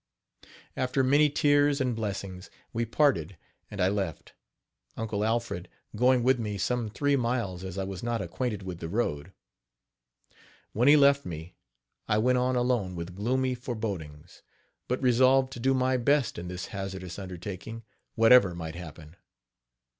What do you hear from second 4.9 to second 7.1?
Uncle Alfred going with me some